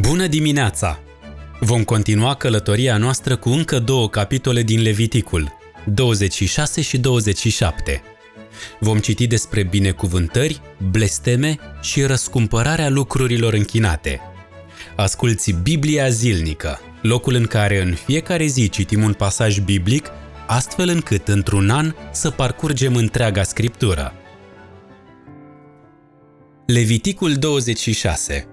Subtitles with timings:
[0.00, 0.98] Bună dimineața!
[1.60, 5.52] Vom continua călătoria noastră cu încă două capitole din Leviticul,
[5.86, 8.02] 26 și 27.
[8.80, 10.60] Vom citi despre binecuvântări,
[10.90, 14.20] blesteme și răscumpărarea lucrurilor închinate.
[14.96, 20.10] Asculți Biblia zilnică, locul în care în fiecare zi citim un pasaj biblic,
[20.46, 24.12] astfel încât într-un an să parcurgem întreaga scriptură.
[26.66, 28.46] Leviticul 26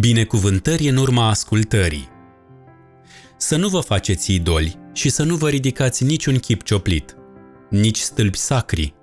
[0.00, 2.08] Binecuvântări în urma ascultării.
[3.36, 7.16] Să nu vă faceți idoli și să nu vă ridicați niciun chip cioplit,
[7.70, 8.94] nici stâlpi sacri.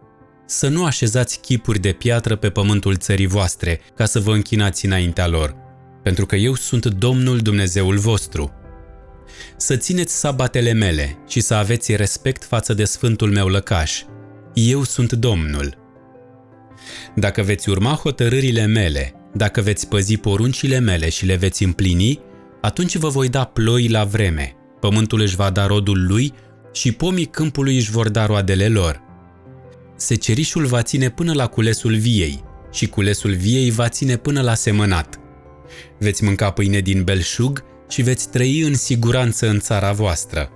[0.45, 5.27] Să nu așezați chipuri de piatră pe pământul țării voastre ca să vă închinați înaintea
[5.27, 5.55] lor,
[6.03, 8.51] pentru că eu sunt Domnul Dumnezeul vostru.
[9.57, 14.01] Să țineți sabatele mele și să aveți respect față de sfântul meu lăcaș.
[14.53, 15.77] Eu sunt Domnul.
[17.15, 22.19] Dacă veți urma hotărârile mele dacă veți păzi poruncile mele și le veți împlini,
[22.61, 26.33] atunci vă voi da ploi la vreme, pământul își va da rodul lui
[26.71, 29.01] și pomii câmpului își vor da roadele lor.
[29.95, 35.19] Secerișul va ține până la culesul viei și culesul viei va ține până la semănat.
[35.99, 40.49] Veți mânca pâine din belșug și veți trăi în siguranță în țara voastră.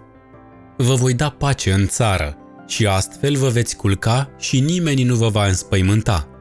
[0.78, 2.38] Vă voi da pace în țară
[2.68, 6.37] și astfel vă veți culca și nimeni nu vă va înspăimânta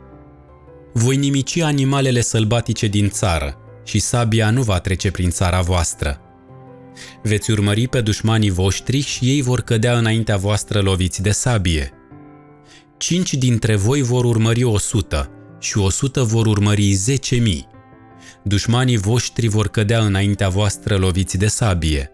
[0.98, 6.20] voi nimici animalele sălbatice din țară și sabia nu va trece prin țara voastră.
[7.22, 11.91] Veți urmări pe dușmanii voștri și ei vor cădea înaintea voastră loviți de sabie.
[12.97, 17.69] Cinci dintre voi vor urmări o sută și o sută vor urmări zece mii.
[18.42, 22.11] Dușmanii voștri vor cădea înaintea voastră loviți de sabie.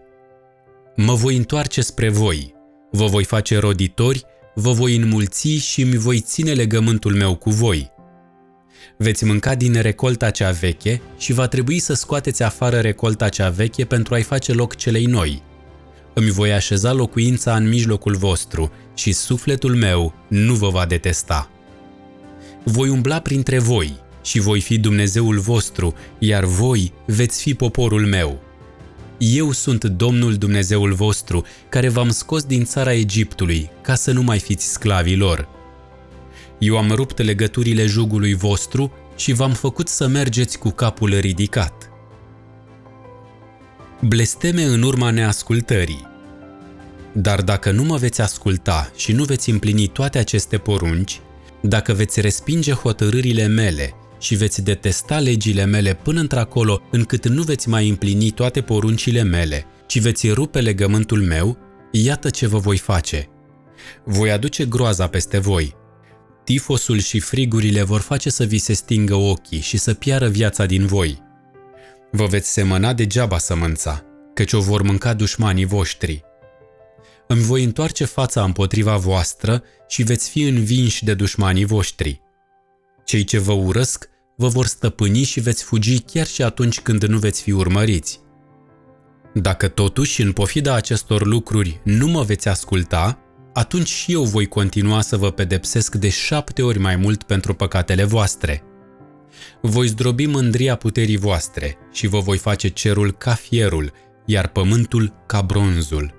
[0.95, 2.53] Mă voi întoarce spre voi,
[2.91, 4.23] vă voi face roditori,
[4.55, 7.91] vă voi înmulți și mi voi ține legământul meu cu voi
[8.97, 13.85] veți mânca din recolta cea veche și va trebui să scoateți afară recolta cea veche
[13.85, 15.43] pentru a-i face loc celei noi.
[16.13, 21.49] Îmi voi așeza locuința în mijlocul vostru și sufletul meu nu vă va detesta.
[22.63, 28.41] Voi umbla printre voi și voi fi Dumnezeul vostru, iar voi veți fi poporul meu.
[29.17, 34.39] Eu sunt Domnul Dumnezeul vostru, care v-am scos din țara Egiptului, ca să nu mai
[34.39, 35.47] fiți sclavii lor.
[36.65, 41.89] Eu am rupt legăturile jugului vostru și v-am făcut să mergeți cu capul ridicat.
[44.01, 46.07] Blesteme în urma neascultării.
[47.11, 51.19] Dar dacă nu mă veți asculta și nu veți împlini toate aceste porunci,
[51.61, 57.69] dacă veți respinge hotărârile mele și veți detesta legile mele până într-acolo încât nu veți
[57.69, 61.57] mai împlini toate poruncile mele, ci veți rupe legământul meu,
[61.91, 63.29] iată ce vă voi face.
[64.03, 65.81] Voi aduce groaza peste voi,
[66.43, 70.85] Tifosul și frigurile vor face să vi se stingă ochii și să piară viața din
[70.85, 71.21] voi.
[72.11, 76.23] Vă veți semăna degeaba sămânța, căci o vor mânca dușmanii voștri.
[77.27, 82.21] Îmi voi întoarce fața împotriva voastră și veți fi învinși de dușmanii voștri.
[83.05, 87.17] Cei ce vă urăsc vă vor stăpâni și veți fugi chiar și atunci când nu
[87.17, 88.21] veți fi urmăriți.
[89.33, 93.22] Dacă totuși, în pofida acestor lucruri, nu mă veți asculta,
[93.53, 98.03] atunci și eu voi continua să vă pedepsesc de șapte ori mai mult pentru păcatele
[98.03, 98.63] voastre.
[99.61, 103.91] Voi zdrobi mândria puterii voastre și vă voi face cerul ca fierul,
[104.25, 106.13] iar pământul ca bronzul.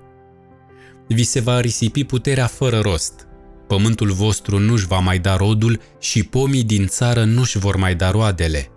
[1.07, 3.27] Vi se va risipi puterea fără rost.
[3.67, 8.11] Pământul vostru nu-și va mai da rodul și pomii din țară nu-și vor mai da
[8.11, 8.69] roadele.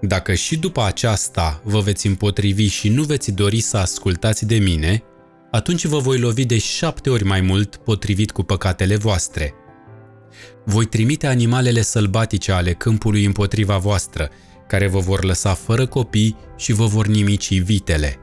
[0.00, 5.02] Dacă și după aceasta vă veți împotrivi și nu veți dori să ascultați de mine,
[5.50, 9.54] atunci vă voi lovi de șapte ori mai mult potrivit cu păcatele voastre.
[10.64, 14.30] Voi trimite animalele sălbatice ale câmpului împotriva voastră,
[14.68, 18.16] care vă vor lăsa fără copii și vă vor nimici vitele.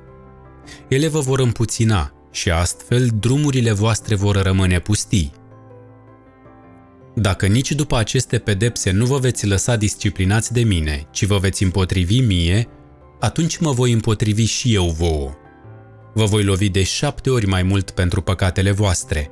[0.88, 5.32] Ele vă vor împuțina și astfel drumurile voastre vor rămâne pustii.
[7.16, 11.64] Dacă nici după aceste pedepse nu vă veți lăsa disciplinați de mine, ci vă veți
[11.64, 12.68] împotrivi mie,
[13.20, 15.32] atunci mă voi împotrivi și eu vouă
[16.18, 19.32] vă voi lovi de șapte ori mai mult pentru păcatele voastre.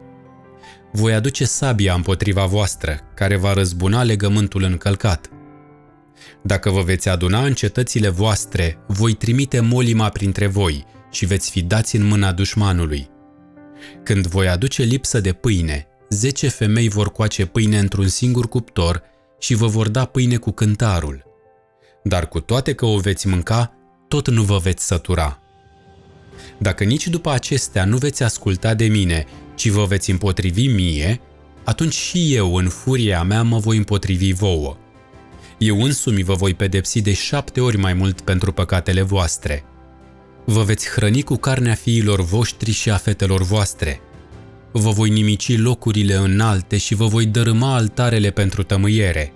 [0.92, 5.30] Voi aduce sabia împotriva voastră, care va răzbuna legământul încălcat.
[6.44, 11.62] Dacă vă veți aduna în cetățile voastre, voi trimite molima printre voi și veți fi
[11.62, 13.10] dați în mâna dușmanului.
[14.04, 19.02] Când voi aduce lipsă de pâine, zece femei vor coace pâine într-un singur cuptor
[19.40, 21.24] și vă vor da pâine cu cântarul.
[22.04, 23.74] Dar cu toate că o veți mânca,
[24.08, 25.40] tot nu vă veți sătura.
[26.58, 29.26] Dacă nici după acestea nu veți asculta de mine,
[29.56, 31.22] ci vă veți împotrivi mie,
[31.64, 34.78] atunci și eu, în furia mea, mă voi împotrivi vouă.
[35.58, 39.64] Eu însumi vă voi pedepsi de șapte ori mai mult pentru păcatele voastre.
[40.46, 44.02] Vă veți hrăni cu carnea fiilor voștri și a fetelor voastre.
[44.72, 49.34] Vă voi nimici locurile înalte și vă voi dărâma altarele pentru tămâiere.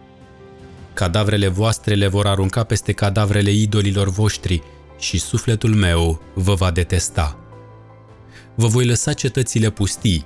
[0.93, 4.63] Cadavrele voastre le vor arunca peste cadavrele idolilor voștri
[4.99, 7.39] și sufletul meu vă va detesta.
[8.55, 10.25] Vă voi lăsa cetățile pustii,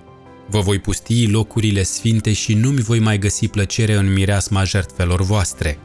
[0.49, 5.79] vă voi pustii locurile sfinte și nu-mi voi mai găsi plăcere în mireasma jertfelor voastre.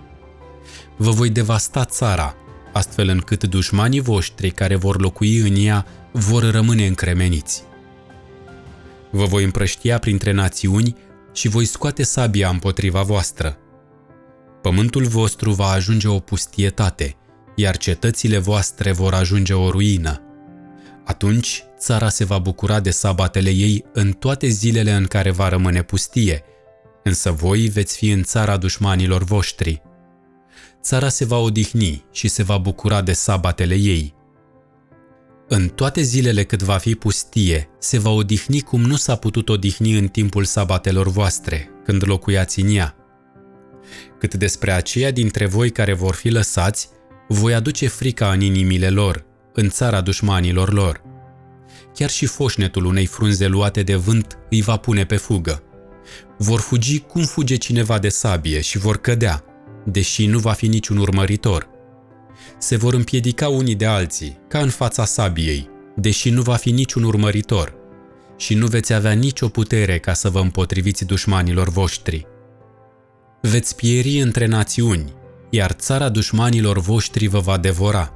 [0.97, 2.35] Vă voi devasta țara,
[2.73, 7.63] astfel încât dușmanii voștri care vor locui în ea vor rămâne încremeniți.
[9.11, 10.97] Vă voi împrăștia printre națiuni
[11.33, 13.59] și voi scoate sabia împotriva voastră.
[14.63, 17.17] Pământul vostru va ajunge o pustietate,
[17.59, 20.23] iar cetățile voastre vor ajunge o ruină.
[21.05, 25.83] Atunci țara se va bucura de sabatele ei în toate zilele în care va rămâne
[25.83, 26.43] pustie,
[27.03, 29.83] însă voi veți fi în țara dușmanilor voștri.
[30.83, 34.15] Țara se va odihni și se va bucura de sabatele ei.
[35.49, 39.99] În toate zilele cât va fi pustie, se va odihni cum nu s-a putut odihni
[39.99, 42.97] în timpul sabatelor voastre, când locuiați în ea.
[44.19, 46.89] Cât despre aceia dintre voi care vor fi lăsați,
[47.29, 51.03] voi aduce frica în inimile lor, în țara dușmanilor lor.
[51.95, 55.63] Chiar și foșnetul unei frunze luate de vânt îi va pune pe fugă.
[56.39, 59.45] Vor fugi cum fuge cineva de sabie și vor cădea,
[59.85, 61.69] deși nu va fi niciun urmăritor.
[62.59, 67.03] Se vor împiedica unii de alții, ca în fața sabiei, deși nu va fi niciun
[67.03, 67.77] urmăritor.
[68.37, 72.27] Și nu veți avea nicio putere ca să vă împotriviți dușmanilor voștri.
[73.41, 75.13] Veți pieri între națiuni,
[75.51, 78.13] iar țara dușmanilor voștri vă va devora.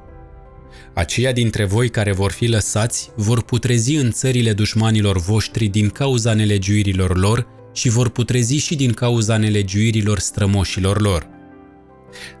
[0.93, 6.33] Aceia dintre voi care vor fi lăsați vor putrezi în țările dușmanilor voștri din cauza
[6.33, 11.27] nelegiuirilor lor și vor putrezi și din cauza nelegiuirilor strămoșilor lor.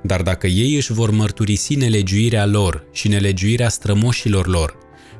[0.03, 4.77] Dar dacă ei își vor mărturisi nelegiuirea lor și nelegiuirea strămoșilor lor,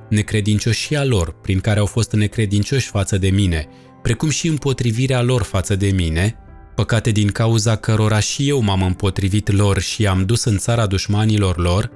[0.10, 3.68] necredincioșia lor prin care au fost necredincioși față de mine,
[4.02, 6.38] precum și împotrivirea lor față de mine,
[6.76, 11.58] păcate din cauza cărora și eu m-am împotrivit lor și am dus în țara dușmanilor
[11.58, 11.92] lor,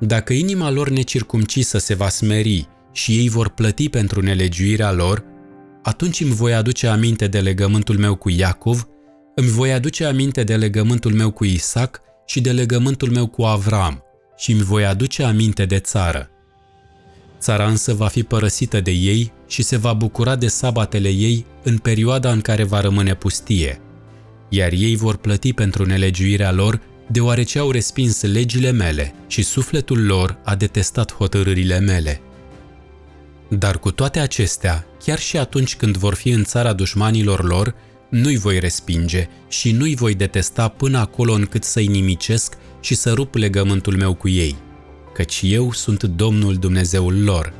[0.00, 5.24] dacă inima lor necircumcisă se va smeri și ei vor plăti pentru nelegiuirea lor,
[5.82, 8.88] atunci îmi voi aduce aminte de legământul meu cu Iacov,
[9.34, 14.02] îmi voi aduce aminte de legământul meu cu Isaac și de legământul meu cu Avram
[14.36, 16.30] și îmi voi aduce aminte de țară.
[17.38, 21.78] Țara însă va fi părăsită de ei și se va bucura de sabatele ei în
[21.78, 23.80] perioada în care va rămâne pustie–
[24.54, 30.38] iar ei vor plăti pentru nelegiuirea lor, deoarece au respins legile mele și sufletul lor
[30.44, 32.20] a detestat hotărârile mele.
[33.48, 37.74] Dar cu toate acestea, chiar și atunci când vor fi în țara dușmanilor lor,
[38.10, 43.34] nu-i voi respinge și nu-i voi detesta până acolo încât să-i nimicesc și să rup
[43.34, 44.56] legământul meu cu ei,
[45.14, 47.52] căci eu sunt Domnul Dumnezeul lor.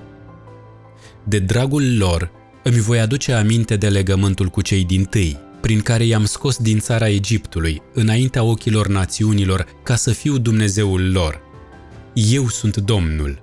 [1.25, 2.31] De dragul lor,
[2.63, 6.79] îmi voi aduce aminte de legământul cu cei din tâi, prin care i-am scos din
[6.79, 11.41] țara Egiptului, înaintea ochilor națiunilor, ca să fiu Dumnezeul lor.
[12.15, 13.43] Eu sunt Domnul.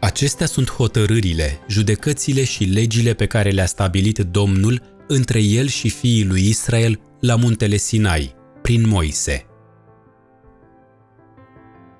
[0.00, 6.24] Acestea sunt hotărârile, judecățile și legile pe care le-a stabilit Domnul între el și fiii
[6.24, 9.46] lui Israel la muntele Sinai, prin Moise.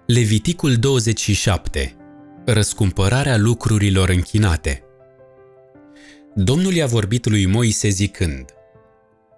[0.07, 1.97] Leviticul 27.
[2.45, 4.86] Răscumpărarea lucrurilor închinate.
[6.39, 8.45] Domnul i-a vorbit lui Moise zicând,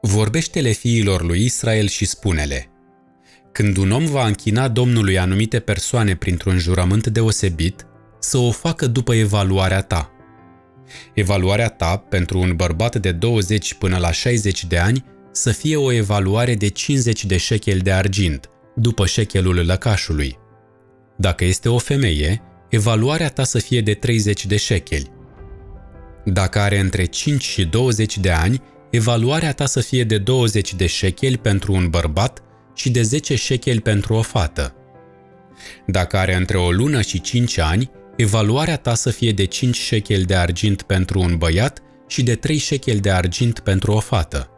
[0.00, 2.71] Vorbește-le fiilor lui Israel și spune-le,
[3.52, 7.87] Când un om va închina Domnului anumite persoane printr-un jurământ deosebit,
[8.19, 10.12] să o facă după evaluarea ta.
[11.14, 15.93] Evaluarea ta pentru un bărbat de 20 până la 60 de ani să fie o
[15.93, 20.38] evaluare de 50 de șecheli de argint, după șechelul lăcașului.
[21.17, 25.17] Dacă este o femeie, evaluarea ta să fie de 30 de șecheli,
[26.32, 30.87] dacă are între 5 și 20 de ani, evaluarea ta să fie de 20 de
[30.87, 32.42] șecheli pentru un bărbat
[32.75, 34.75] și de 10 șecheli pentru o fată.
[35.87, 40.25] Dacă are între o lună și 5 ani, evaluarea ta să fie de 5 șecheli
[40.25, 44.50] de argint pentru un băiat și de 3 șecheli de argint pentru o fată.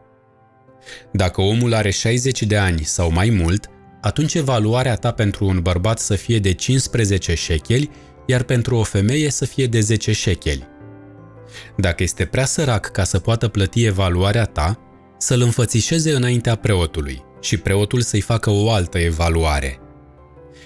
[1.12, 3.66] Dacă omul are 60 de ani sau mai mult,
[4.00, 7.90] atunci evaluarea ta pentru un bărbat să fie de 15 șecheli,
[8.26, 10.68] iar pentru o femeie să fie de 10 șecheli.
[11.76, 14.78] Dacă este prea sărac ca să poată plăti evaluarea ta,
[15.18, 19.78] să-l înfățișeze înaintea preotului și preotul să-i facă o altă evaluare.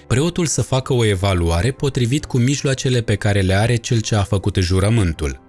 [0.07, 4.23] Preotul să facă o evaluare potrivit cu mijloacele pe care le are cel ce a
[4.23, 5.43] făcut jurământul.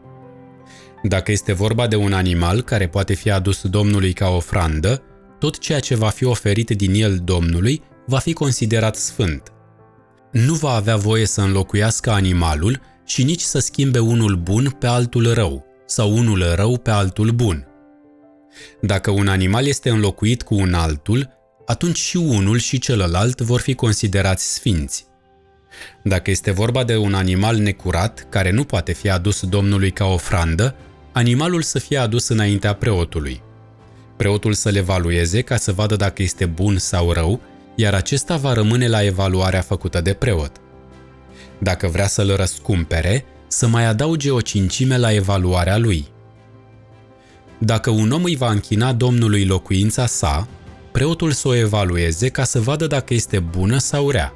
[1.02, 5.02] Dacă este vorba de un animal care poate fi adus Domnului ca ofrandă,
[5.38, 9.52] tot ceea ce va fi oferit din el Domnului va fi considerat sfânt.
[10.33, 15.34] Nu va avea voie să înlocuiască animalul și nici să schimbe unul bun pe altul
[15.34, 17.66] rău sau unul rău pe altul bun.
[18.80, 21.30] Dacă un animal este înlocuit cu un altul,
[21.66, 25.06] atunci și unul și celălalt vor fi considerați sfinți.
[26.02, 30.75] Dacă este vorba de un animal necurat care nu poate fi adus Domnului ca ofrandă,
[31.12, 33.42] animalul să fie adus înaintea preotului.
[34.16, 37.40] Preotul să le evalueze ca să vadă dacă este bun sau rău,
[37.75, 40.60] iar acesta va rămâne la evaluarea făcută de preot.
[41.58, 46.06] Dacă vrea să-l răscumpere, să mai adauge o cincime la evaluarea lui.
[47.58, 50.48] Dacă un om îi va închina Domnului locuința sa,
[50.92, 54.32] preotul să o evalueze ca să vadă dacă este bună sau rea,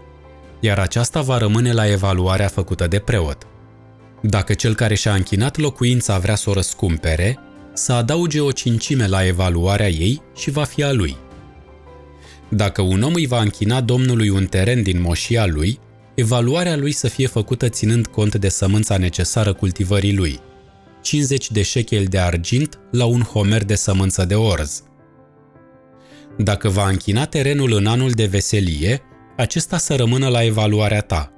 [0.61, 3.47] iar aceasta va rămâne la evaluarea făcută de preot.
[4.23, 7.39] Dacă cel care și-a închinat locuința vrea să o răscumpere,
[7.73, 11.17] să adauge o cincime la evaluarea ei și va fi a lui.
[12.49, 15.79] Dacă un om îi va închina Domnului un teren din moșia lui,
[16.21, 20.41] evaluarea lui să fie făcută ținând cont de sămânța necesară cultivării lui,
[21.03, 24.83] 50 de șecheli de argint la un homer de sămânță de orz.
[26.39, 29.03] Dacă va închina terenul în anul de veselie,
[29.37, 31.33] acesta să rămână la evaluarea ta.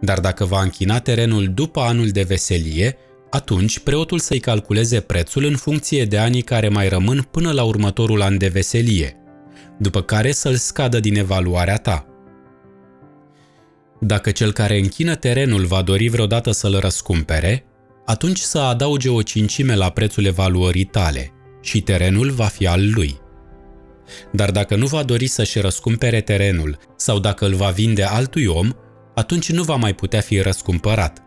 [0.00, 2.96] Dar dacă va închina terenul după anul de veselie,
[3.30, 8.22] atunci preotul să-i calculeze prețul în funcție de anii care mai rămân până la următorul
[8.22, 9.16] an de veselie,
[9.78, 12.15] după care să-l scadă din evaluarea ta.
[14.00, 17.64] Dacă cel care închină terenul va dori vreodată să-l răscumpere,
[18.04, 23.18] atunci să adauge o cincime la prețul evaluării tale și terenul va fi al lui.
[24.32, 28.70] Dar dacă nu va dori să-și răscumpere terenul sau dacă îl va vinde altui om,
[29.14, 31.22] atunci nu va mai putea fi răscumpărat.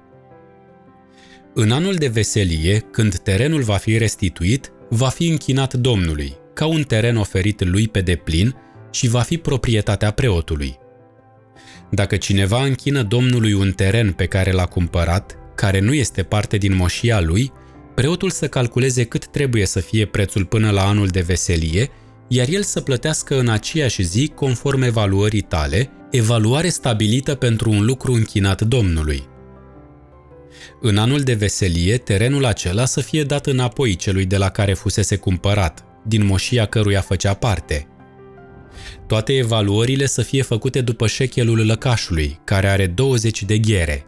[1.54, 6.84] În anul de veselie, când terenul va fi restituit, va fi închinat Domnului, ca un
[6.84, 8.56] teren oferit lui pe deplin
[8.92, 10.78] și va fi proprietatea preotului.
[11.90, 16.76] Dacă cineva închină Domnului un teren pe care l-a cumpărat, care nu este parte din
[16.76, 17.52] moșia lui,
[17.96, 21.90] preotul să calculeze cât trebuie să fie prețul până la anul de veselie,
[22.28, 28.14] iar el să plătească în aceeași zi conform evaluării tale, evaluare stabilită pentru un lucru
[28.14, 29.28] închinat Domnului.
[30.82, 35.16] În anul de veselie, terenul acela să fie dat înapoi celui de la care fusese
[35.16, 37.88] cumpărat, din moșia căruia făcea parte.
[39.10, 44.06] Toate evaluările să fie făcute după șechelul lăcașului, care are 20 de ghere.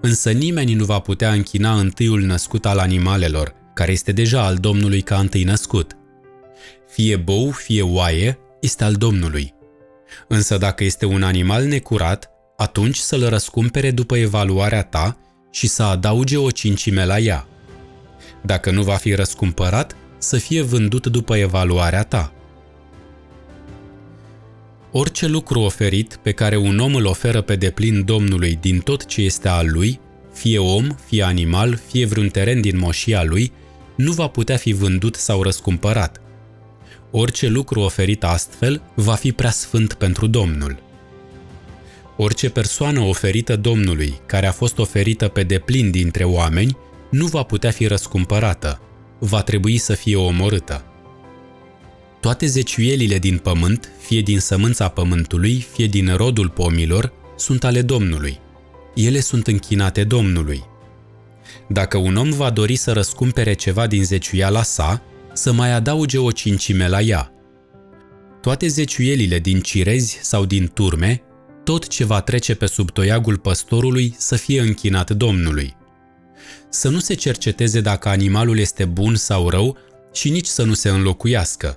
[0.00, 5.00] Însă nimeni nu va putea închina întâiul născut al animalelor, care este deja al Domnului
[5.00, 5.96] ca întâi născut.
[6.88, 9.54] Fie bou, fie oaie, este al Domnului.
[10.28, 15.18] Însă dacă este un animal necurat, atunci să-l răscumpere după evaluarea ta
[15.50, 17.46] și să adauge o cincime la ea.
[18.44, 22.32] Dacă nu va fi răscumpărat, să fie vândut după evaluarea ta.
[24.94, 29.22] Orice lucru oferit pe care un om îl oferă pe deplin Domnului din tot ce
[29.22, 30.00] este al lui,
[30.32, 33.52] fie om, fie animal, fie vreun teren din moșia lui,
[33.94, 36.20] nu va putea fi vândut sau răscumpărat.
[37.10, 40.82] Orice lucru oferit astfel va fi prea sfânt pentru Domnul.
[42.16, 46.76] Orice persoană oferită Domnului, care a fost oferită pe deplin dintre oameni,
[47.10, 48.80] nu va putea fi răscumpărată,
[49.18, 50.91] va trebui să fie omorâtă.
[52.22, 58.38] Toate zeciuielile din pământ, fie din sămânța pământului, fie din rodul pomilor, sunt ale Domnului.
[58.94, 60.62] Ele sunt închinate Domnului.
[61.68, 65.02] Dacă un om va dori să răscumpere ceva din zeciuiala sa,
[65.32, 67.32] să mai adauge o cincime la ea.
[68.40, 71.22] Toate zeciuielile din cirezi sau din turme
[71.64, 75.76] tot ce va trece pe sub toiagul păstorului să fie închinat Domnului.
[76.68, 79.76] Să nu se cerceteze dacă animalul este bun sau rău
[80.12, 81.76] și nici să nu se înlocuiască.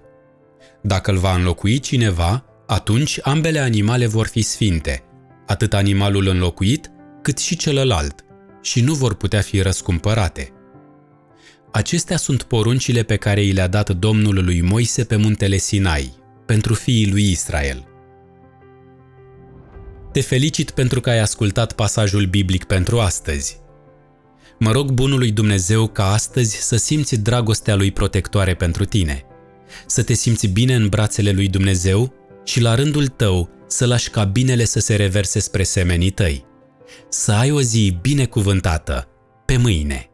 [0.87, 5.03] Dacă îl va înlocui cineva, atunci ambele animale vor fi sfinte,
[5.45, 8.25] atât animalul înlocuit cât și celălalt,
[8.61, 10.49] și nu vor putea fi răscumpărate.
[11.71, 16.13] Acestea sunt poruncile pe care i le-a dat Domnul lui Moise pe muntele Sinai,
[16.45, 17.87] pentru fiii lui Israel–
[20.15, 23.59] te felicit pentru că ai ascultat pasajul biblic pentru astăzi.
[24.59, 29.25] Mă rog bunului Dumnezeu ca astăzi să simți dragostea lui protectoare pentru tine,
[29.85, 32.13] să te simți bine în brațele lui Dumnezeu
[32.43, 36.45] și la rândul tău să lași ca binele să se reverse spre semenii tăi.
[37.09, 39.07] Să ai o zi binecuvântată.
[39.45, 40.09] Pe mâine!